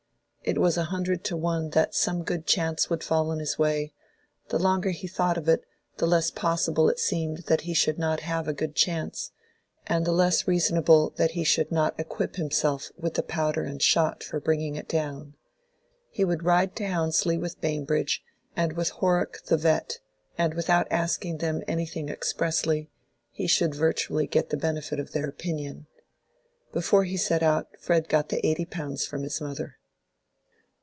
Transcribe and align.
It 0.43 0.57
was 0.57 0.75
a 0.75 0.85
hundred 0.85 1.23
to 1.25 1.37
one 1.37 1.69
that 1.69 1.93
some 1.93 2.23
good 2.23 2.47
chance 2.47 2.89
would 2.89 3.03
fall 3.03 3.31
in 3.31 3.37
his 3.37 3.59
way; 3.59 3.93
the 4.49 4.57
longer 4.57 4.89
he 4.89 5.07
thought 5.07 5.37
of 5.37 5.47
it, 5.47 5.63
the 5.97 6.07
less 6.07 6.31
possible 6.31 6.89
it 6.89 6.97
seemed 6.97 7.43
that 7.45 7.61
he 7.61 7.75
should 7.75 7.99
not 7.99 8.21
have 8.21 8.47
a 8.47 8.53
good 8.53 8.73
chance, 8.75 9.31
and 9.85 10.03
the 10.03 10.11
less 10.11 10.47
reasonable 10.47 11.11
that 11.15 11.31
he 11.33 11.43
should 11.43 11.71
not 11.71 11.97
equip 11.99 12.37
himself 12.37 12.89
with 12.97 13.13
the 13.13 13.21
powder 13.23 13.63
and 13.63 13.83
shot 13.83 14.23
for 14.23 14.39
bringing 14.39 14.75
it 14.75 14.89
down. 14.89 15.35
He 16.09 16.25
would 16.25 16.41
ride 16.43 16.75
to 16.77 16.83
Houndsley 16.85 17.39
with 17.39 17.61
Bambridge 17.61 18.23
and 18.55 18.73
with 18.73 18.89
Horrock 18.93 19.43
"the 19.45 19.57
vet," 19.57 19.99
and 20.39 20.55
without 20.55 20.91
asking 20.91 21.37
them 21.37 21.61
anything 21.67 22.09
expressly, 22.09 22.89
he 23.29 23.45
should 23.45 23.75
virtually 23.75 24.25
get 24.25 24.49
the 24.49 24.57
benefit 24.57 24.99
of 24.99 25.11
their 25.11 25.27
opinion. 25.29 25.85
Before 26.73 27.03
he 27.03 27.15
set 27.15 27.43
out, 27.43 27.67
Fred 27.79 28.09
got 28.09 28.29
the 28.29 28.45
eighty 28.45 28.65
pounds 28.65 29.05
from 29.05 29.21
his 29.21 29.39
mother. 29.39 29.77